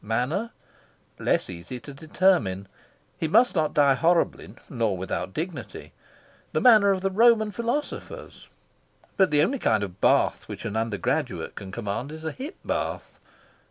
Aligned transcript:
Manner:.. 0.03 0.49
less 1.19 1.47
easy 1.47 1.79
to 1.81 1.93
determine. 1.93 2.67
He 3.19 3.27
must 3.27 3.53
not 3.53 3.75
die 3.75 3.93
horribly, 3.93 4.55
nor 4.67 4.97
without 4.97 5.31
dignity. 5.31 5.93
The 6.53 6.59
manner 6.59 6.89
of 6.89 7.01
the 7.01 7.11
Roman 7.11 7.51
philosophers? 7.51 8.47
But 9.15 9.29
the 9.29 9.43
only 9.43 9.59
kind 9.59 9.83
of 9.83 10.01
bath 10.01 10.47
which 10.49 10.65
an 10.65 10.75
undergraduate 10.75 11.53
can 11.53 11.71
command 11.71 12.11
is 12.11 12.23
a 12.23 12.31
hip 12.31 12.55
bath. 12.65 13.19